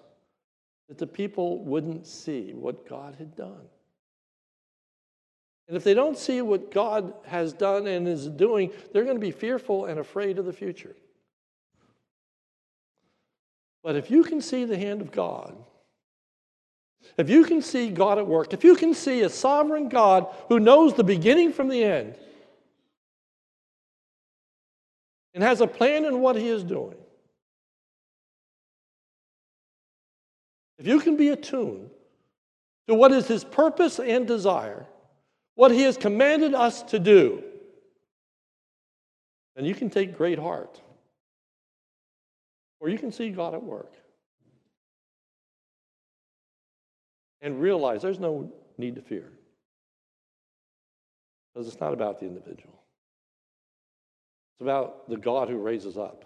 [0.87, 3.67] that the people wouldn't see what God had done.
[5.67, 9.21] And if they don't see what God has done and is doing, they're going to
[9.21, 10.95] be fearful and afraid of the future.
[13.83, 15.55] But if you can see the hand of God,
[17.17, 20.59] if you can see God at work, if you can see a sovereign God who
[20.59, 22.15] knows the beginning from the end
[25.33, 26.97] and has a plan in what he is doing,
[30.77, 31.89] if you can be attuned
[32.87, 34.87] to what is his purpose and desire,
[35.55, 37.43] what He has commanded us to do,
[39.55, 40.81] then you can take great heart.
[42.79, 43.93] Or you can see God at work
[47.41, 49.31] and realize there's no need to fear.
[51.53, 52.83] Because it's not about the individual,
[54.53, 56.25] it's about the God who raises up.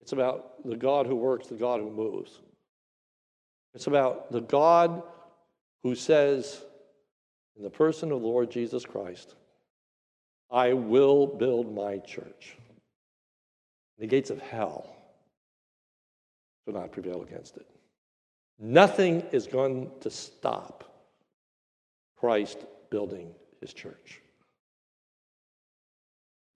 [0.00, 2.40] It's about the God who works, the God who moves.
[3.74, 5.02] It's about the God
[5.82, 6.64] who says,
[7.58, 9.34] in the person of the Lord Jesus Christ,
[10.50, 12.56] I will build my church.
[13.98, 14.88] The gates of hell
[16.64, 17.66] will not prevail against it.
[18.60, 20.84] Nothing is going to stop
[22.16, 22.58] Christ
[22.90, 24.20] building his church.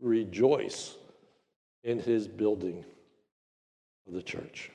[0.01, 0.97] Rejoice
[1.85, 2.85] in his building
[4.07, 4.71] of the church.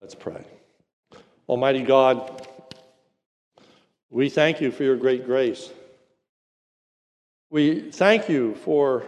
[0.00, 0.44] Let's pray.
[1.48, 2.48] Almighty God,
[4.12, 5.70] we thank you for your great grace.
[7.50, 9.04] We thank you for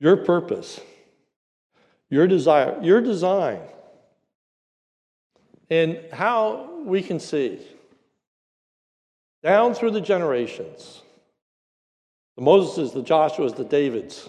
[0.00, 0.80] your purpose,
[2.08, 3.60] your desire, your design,
[5.68, 7.60] and how we can see
[9.42, 11.02] down through the generations
[12.36, 14.28] the Moses, the Joshuas, the Davids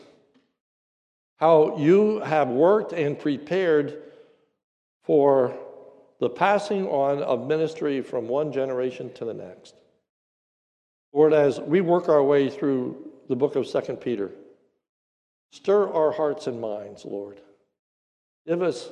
[1.38, 4.03] how you have worked and prepared
[5.03, 5.57] for
[6.22, 9.74] the passing on of ministry from one generation to the next.
[11.11, 14.32] Lord, as we work our way through the book of Second Peter,
[15.51, 17.41] stir our hearts and minds, Lord.
[18.47, 18.89] Give us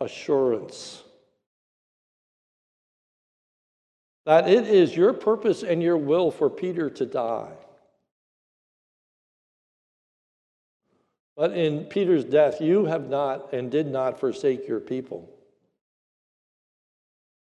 [0.00, 1.02] assurance
[4.24, 7.52] that it is your purpose and your will for Peter to die.
[11.36, 15.28] But in Peter's death, you have not and did not forsake your people.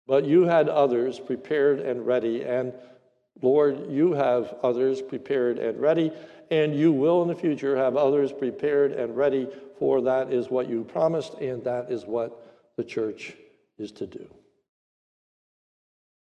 [0.08, 2.72] But you had others prepared and ready, and
[3.42, 6.10] Lord, you have others prepared and ready,
[6.50, 9.46] and you will in the future have others prepared and ready,
[9.78, 12.42] for that is what you promised, and that is what
[12.78, 13.34] the church
[13.76, 14.26] is to do.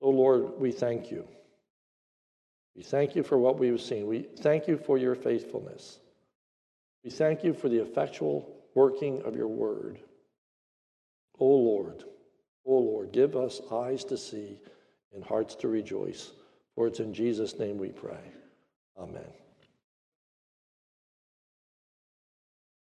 [0.01, 1.27] So, Lord, we thank you.
[2.75, 4.07] We thank you for what we've seen.
[4.07, 5.99] We thank you for your faithfulness.
[7.03, 9.99] We thank you for the effectual working of your word.
[11.37, 12.05] O Lord,
[12.65, 14.57] O Lord, give us eyes to see
[15.13, 16.31] and hearts to rejoice.
[16.75, 18.23] For it's in Jesus' name we pray.
[18.97, 19.42] Amen.